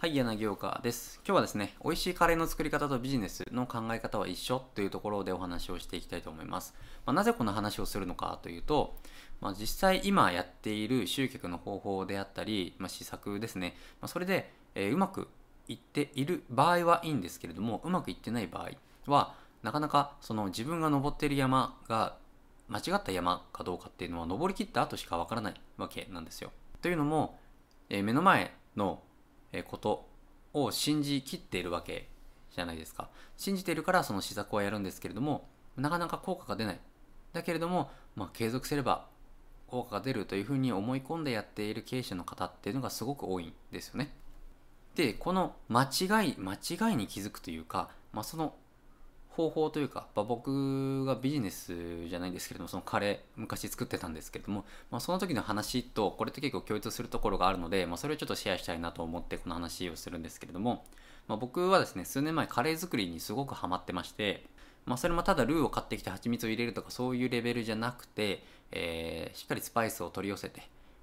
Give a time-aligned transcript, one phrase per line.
[0.00, 1.20] はい、柳岡です。
[1.26, 6.72] 今日はですね、美味しいカレーの作り方とビジネスの考え方は一緒というところでお話をしていきたいと思います。
[7.04, 8.94] まあ、なぜこの話をするのかというと、
[9.40, 15.26] まあ、実際今やっている集客の方法であったり、まあ、施策ですね、ま、それで、えーうまく
[15.66, 18.70] いっている場合はいいんですけれども、うまくいってない場合
[19.10, 19.34] は、
[19.64, 22.14] なかなかその自分が登っている山が
[22.68, 26.52] 間違った山かどうかっていうのは登りきった後しかわからないわけなんですよ。
[26.82, 27.36] というのも、
[27.88, 29.02] えー目の前の
[29.68, 30.08] こと
[30.52, 32.08] を信じきっているわけ
[32.54, 33.08] じゃないですか。
[33.36, 36.80] 信じているからその施策はやるんですけれども、なかなか効果が出ない。
[37.32, 39.06] だけれども、まあ、継続すれば
[39.66, 44.14] 効果が出るというふうに思い込んでやっている経営者の方っていうのがすごく多いんですよね。
[44.94, 48.54] で、この間違い、間違いに気づくというか、まあ、その
[49.38, 60.84] 方法というか、まあ、僕がビジネスじゃないんですけれども、そのカレー昔作ってたんですけれども、まあ、その時の話とこれって結構共通するところがあるので、まあ、それをちょっとシェアしたいなと思ってこの話をするんですけれども、
[61.28, 64.44] まあ、僕はですね、数年前カレー作りにすごくハマってまして、
[64.86, 70.62] まあ、それもただルーを買ってきて蜂蜜を入れるとかそういうレベルじゃなくて、えーしっかりスパイスを取り寄せて、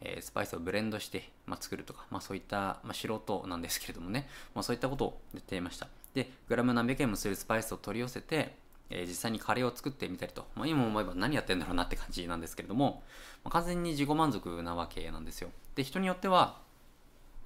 [0.00, 5.88] えスパイスをブレンドして、まあ、作るとか、まあ、そういった、まあ、素人なんですけれどもね、まあ、そういったことをやっていました。
[6.16, 8.56] でグラム何百円もするスパイスを取り寄せて、
[8.88, 13.02] えー実際にカレーを作ってみたりと、まあ、今思えば何やってんだろうなって感じなんですけれども、
[13.44, 15.50] まあ、完全に自己満足なわけなんですよ。
[15.74, 16.64] で人によっては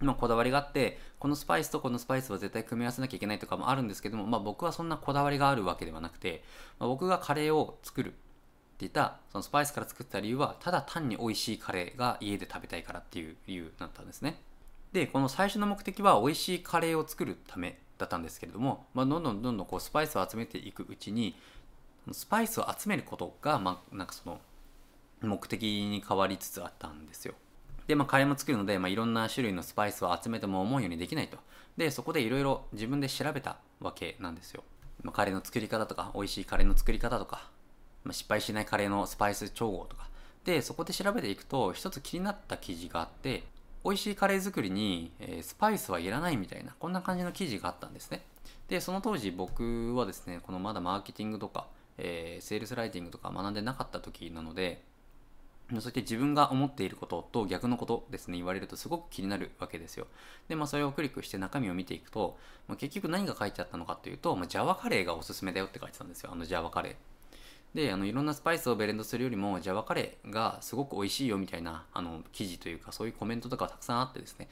[0.00, 6.42] まあ、こだわりがあってこのスパイスとこのスパイスは絶対組み合わせなきゃいけないとかもあるんですけども、まあ、僕はそんなこだわりがあるわけではなくて、
[6.78, 8.16] まあ、僕がカレーを作るって
[8.80, 14.40] 言ったそのスパイスから作った理由はただ単に美味しいカレーが家で食べたいからっていう理由だったんですね。
[14.92, 21.36] でこの最初の目的は美味しいカレーを作るためだったんですけれども、まあ、どんどんどんどんこうスパイスを集めていくうちに
[22.12, 24.40] スパイスを集めることが、まあ、なんかその
[25.22, 27.34] 目的に変わりつつあったんですよ
[27.90, 31.38] で、まあ、カレーも作るので、まあ、いろんな種類のスパイスを集めても思うようにできないと。
[31.76, 34.62] で、そこでいろいろ自分で調べたわけなんですよ。
[35.02, 37.50] まあ、カレーの作り方とか、美味しいカレーの作り方とか、
[38.04, 40.08] まあ、失敗しないカレーのスパイス調合とか。
[40.44, 43.42] で、そこで調べていくと、一つ気になった記事があって、
[43.84, 48.22] 美味しいカレー作りに、えスパイスはいらないみたいな、こんな感じの記事があったんですね。
[48.68, 51.66] で、その当時僕はですね、このまだマーケティングとか、
[51.98, 54.82] えーセールスライティングとか学んでなかった時なので、
[55.70, 60.06] そうやって自分が思っていることと逆のことですね言われるとすごく気になるわけですよ
[60.48, 62.36] でまあそれをクリックして中身を見ていくと、
[62.66, 66.94] まあ、結局何が書いてあったのかというと、まあ、ジャワカレーがおすすめだよって書いてたんですよあのジャワカレー
[67.74, 74.48] であのいろんなスパイスをブレンドするよりもジャワカレーがすごく美味しいよみたいなあの記事というかそういうコメントとかたくさんあってですね。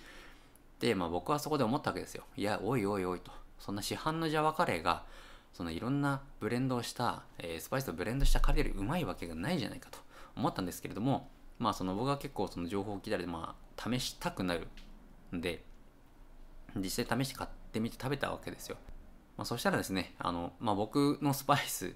[0.78, 2.22] で、まあ、僕はそこで思ったわけですよ。
[2.36, 3.32] いやおいおいおいと。
[3.58, 5.02] そんな市販のジャワカレーが
[5.52, 9.98] そのいろんなブレンドをした、えースパイスとブレンドしたカレーよりうまいわけがないじゃないかと
[10.36, 14.68] 思ったんですけれどもまあその僕は結構その情報を聞いたりまあ試したくなる
[15.34, 15.62] んで
[16.76, 18.76] 実際試して買ってみて食べたわけですよ、
[19.36, 21.94] まあ、そしたらですねあの、まあ、僕のスパイス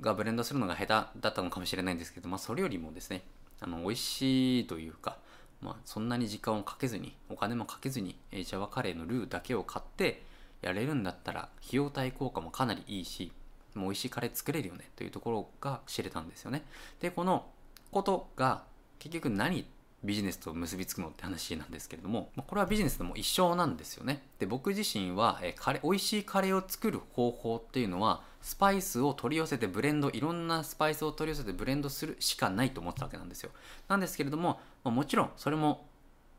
[0.00, 3.22] がブレンドするのが下手だったのかもしれないんですけど、まあ、それよりもですね
[3.60, 5.16] あの美味しいというか、
[5.62, 10.22] まあ、そんなに時間をかけずにお金もかけずにジャワカレーのルーだけを買って
[10.62, 13.32] やれるんだったら費用対効果もかなりいいし
[13.74, 16.64] もう美味しいカレー作れるよねというところが知れたんですよね。
[17.00, 17.46] でこの
[17.90, 18.64] ことが
[18.98, 19.66] 結局何
[20.04, 24.22] ビジネスと結びつくのって話なんですけれどもまこれはビジネスでも一緒なんですよね。
[24.38, 33.50] で僕自身はえカレ美味しいカレーを作る方法っていうのはスパイスを取り寄せてブレンドいろんなスパイスを取り寄せてブレンドするしかないと思ってたわけなんですよ。
[33.88, 35.86] なんですけれども、まもちろんそれも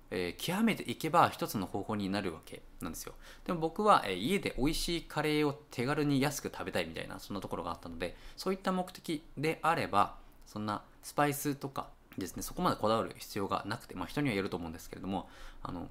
[0.10, 3.14] えー極めていけば一つの方法になるわけなんですよ。
[3.46, 10.16] でも僕は、えー家で美味しいカレーを手軽に安く食べたいみたいなそんなところがあったのでそういった目的であれば
[10.46, 15.30] そんなスパイスとかですねそこまでこだわる必要がなくてまあ人にはよると思うんですけれども
[15.64, 15.88] あの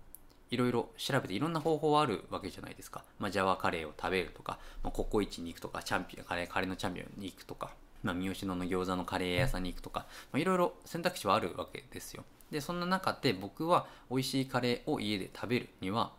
[0.50, 7.70] いろいろ調べていろんな方法はあるわけじゃないですか、まあ、ジャワカレーを食べるとか、まあ、ココイチに行くとかチャンピオンカレーカレーのチャンピオンに行くとか、
[8.02, 12.24] まあ、三好野の餃子のカレー屋さんに行くとか、まあ、いろいろ選択肢はあるわけですよ。
[12.50, 16.12] でそんな中で僕は美味しいカレーを家で食べるには、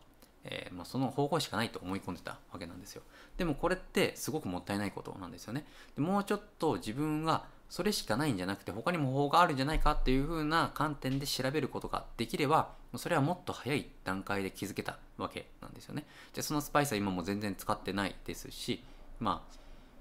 [0.44, 3.02] えーまあ、その方法しかないと思い込んでたわけなんですよ。
[3.38, 5.66] でもこれってすごくもったいないことなんですよね。
[5.96, 16.06] でもうちょっと自分がそれしかないんじゃなくて他にも方法があるんじゃないかっていう風な観点で調べることができればそれはもっと早い段階で気づけたわけなんですよね。
[16.34, 18.84] でそのスパイスは今も全然使ってないですし
[19.20, 19.58] まあ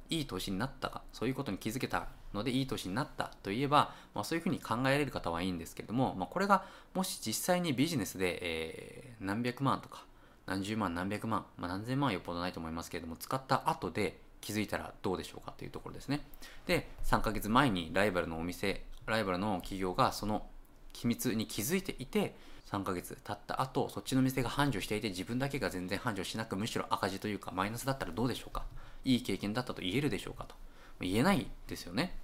[0.08, 6.64] いい年になったかそういうことに気づけたのでいい年になったといえば、まあ、そういうふうに考えられる方はいいんですけれども、まあ、これが
[6.94, 10.04] もし実際にビジネスで、えー何百万とか
[10.46, 16.20] 何十万何百万、まあ、何千万はよっぽどないと思いますけれども使った後で気づいたらどうでしょうかというところですね。
[16.66, 20.46] で3ヶ月前にライバルのお店ライバルの企業がその
[20.92, 22.36] 秘密に気づいていて
[22.70, 28.64] 3ヶ月経った後そっちの店が繁盛していて自分だけが全然繁盛しなくむしろ赤字というかマイナスだったらどうでしょうか？
[29.04, 30.44] いい経験だったと言えるでしょうか？
[30.44, 30.54] と
[31.00, 32.16] 言えないですよね。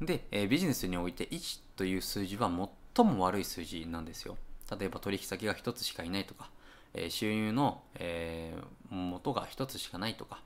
[0.00, 2.50] で、え、ビジネスにおいて1という数字は
[2.96, 4.36] 最も悪い数字なんですよ。
[4.78, 6.50] 例えば取引先が1つしかいないとか、
[6.94, 10.42] え、収入の、えー、元が1つしかないとか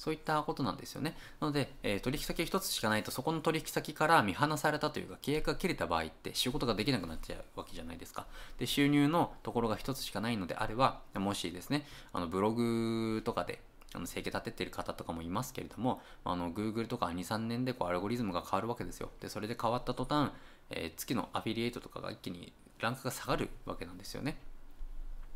[0.00, 1.14] そういったことなんですよね。
[1.40, 8.26] なので、えー、取引先1つしかないと、そこの取引先から見放されたというか、契約が切れた場合って仕事ができなくなっちゃうわけじゃないですか。
[8.58, 13.60] で、収入のところが1つしかないのであれば、もしですね、あのブログとかで、
[13.92, 19.10] あの生計立ててる方とかもいますけれども、あの Google とか2、3年でこうアルゴリズムが変わるわけですよ。
[19.20, 20.30] で、それで変わった途端、
[20.70, 24.38] えー、月のアフィリエイトとかが一気にランクが下がるわけなんですよね。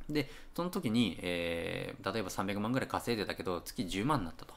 [0.08, 4.54] で、その時に、えー、例えば300万ぐらい稼いでたけど、月10万になったと。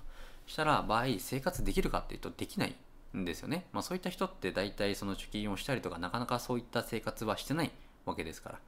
[0.48, 2.76] したら場合生活できるかっていうとできない
[3.16, 7.72] んですよね、まあ、そういった人って大体その貯金をしたりとかなかなかそういった生活はしてない
[8.06, 8.60] わけですから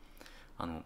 [0.58, 0.84] あの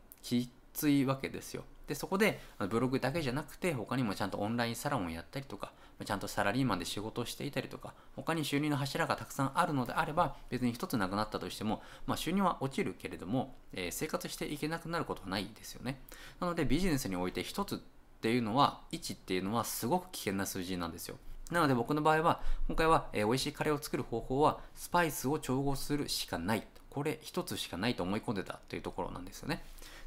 [0.74, 1.64] ついわけですよ。
[1.88, 2.40] でそこで
[2.70, 5.74] ブログだけじゃなくて他にもちゃんとオンラインサロンをやったりとか
[6.06, 16.00] ちゃんとサラリーマンで仕事をしていたりとか他に収入の柱がたくさんあるのであれば別に一つなくなったとしても、まあ、収入は落ちるけれども、えー、生活していけなくなることはないですよね。
[16.40, 17.80] なのでビジネスにおいて一つっ
[18.22, 21.18] ていうのは1っていうのはすごく危険な数字なんですよ。
[21.52, 26.66] なので僕の場合は今回は、えー、美味しいカレーを作る方法はスパイスを調合するしかない。
[26.90, 29.64] これ一つしかないと思い込んでたというところなんですよね。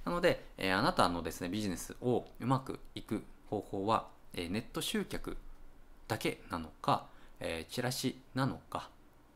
[0.07, 5.37] なので、えー、あなたのですねビジネスをうまくいく方法は、えー、ネット集客
[6.09, 7.07] だけなのか、
[7.41, 8.89] えチラシなのか、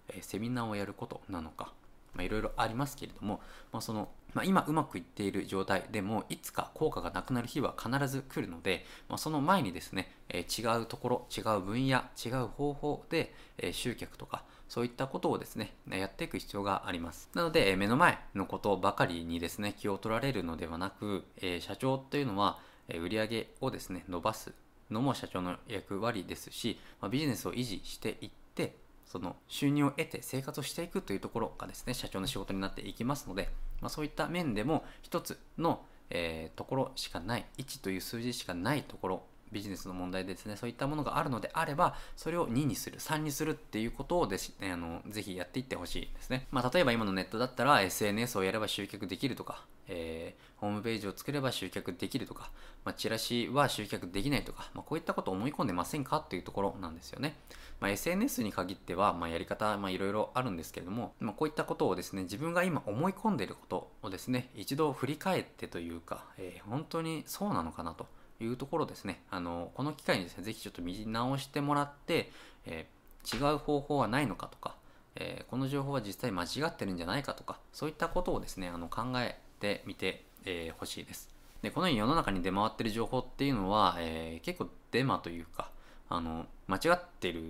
[0.09, 1.73] えセミナーをやることなのか
[2.15, 3.41] まあ、いろいろありますけれども、
[3.73, 17.29] まあ、その、まあ、今うまくいっている状態でもいつか効果がなくなる日は必ず来るので、まあ、その前にですね、え、違うところ違う分野違う方法で、え、集客とかそういったことをですねやっていく必要があります。
[17.35, 24.53] なので、目の前のことばかりにですね気を取られるのではなく、え社長というのは、え売上をですね伸ばす
[24.89, 28.77] のも社長の役割ですし、まビジネスを維持していって
[29.07, 33.49] その収入を得て生活をしていくというところがですね社長の仕事になっていきますので、
[33.81, 35.81] ま、そういった面でも一つの、
[36.11, 46.47] えー、ところしかない1という数字しかないところビジネスの問題ですね、そういったものがあるのであれば、それを2にする、3にするっていうことをです、ね、あのぜひやっていってほしいですね。
[46.51, 52.51] まあ、例えば今のネットだったら SNS をやれば集客できるとか、えー、ホームページを作れば集客できるとか、
[52.85, 57.35] まあ、チラシは集客できないとか、まあ、こういったことを思い込んでませんかっていうところなんですよね。
[57.81, 68.07] ま、SNS に限っては、ま、やり方、いろいろあるんですけれども、ま、こういったことをですね、自分が今思い込んでいることをですね、一度振り返ってというか、えー、本当にそうなのかなと。
[68.45, 72.31] いうところですね、あのこの機会にですね、ぜひちょっと見直してもらって、
[72.67, 74.77] えー、違う方法はないのかとか、
[75.17, 81.29] えー、この情報は実際間違ってるんじゃないかとか、そういったことをですね、あの考えてみてほ、えー、しいです。
[81.63, 85.71] で、このように世の中に出回ってる情報っていうのは、えー、結構デマというか、
[86.09, 87.43] あの、間違ってる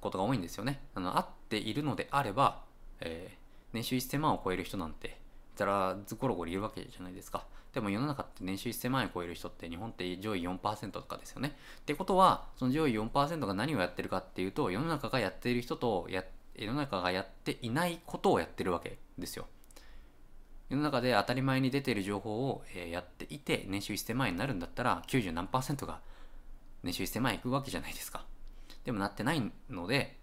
[0.00, 0.80] ことが多いんですよね。
[0.94, 2.62] あの、合っているのであれば、
[3.00, 3.36] えー、
[3.72, 5.18] 年収1000万を超える人なんて、
[5.60, 7.44] ざらずゴロゴロいるわけじゃないですか。
[7.74, 11.56] でも世の中って年収1000万円超える人って日本って上位4%とかですよね。
[11.80, 16.24] ってことは、その上位4%が何をやってるかっていうと、世の中がやっている人とや、
[16.56, 19.46] 世の中がやっていないことをやってるわけですよ。
[20.68, 26.00] 世の中で当たり前に出ている情報をやっていて、年収1000万円になるんだったら、90何パーセントが
[26.82, 28.24] 年収1000万円いくわけじゃないですか。
[28.84, 30.18] でもなってないので、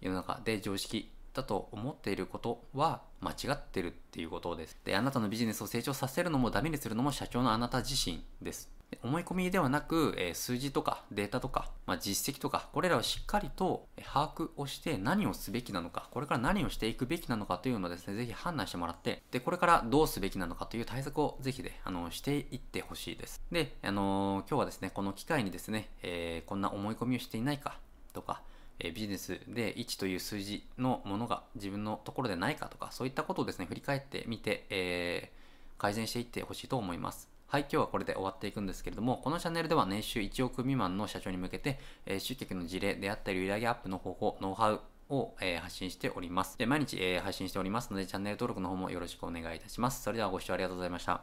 [0.00, 4.76] 世の中で常識だと思っていることは間違ってるっていうことです。
[4.84, 8.70] で、あなたのビジネスを成長させるのもダメにするのも社長のあなた自身です。
[9.02, 23.42] 思い込みではなく、えー、数字とかデータとか、まあ、実績とか、これらをしっかりと把握をして何をすべきなのか、これから何をしていくべきなのかというのをですね、ぜひ判断してもらって、で、これからどうすべきなのかという対策をぜひね、あの、していってほしいです。
[23.52, 27.78] で、あのー、今日はですね、この機会にですね、えー、こんな思い込みをしていないか
[28.14, 28.42] とか、
[28.80, 37.28] えビジネスで1という数字のものが自分のところでないかとか、そういったことをですね、振り返ってみて、えー、改善していってほしいと思います。
[37.48, 46.58] はい、今日はこれで終わっていくんですけれども、このチャンネルでは年収1億未満の社長に向けて、えー、集客の事例であったり、売上アップの方法、ノウハウを、え、発信しております。
[46.58, 50.02] で毎日、え、配信しておりますので、チャンネル登録の方もよろしくお願いいたします。
[50.02, 51.16] それではご視聴ありがとうございました。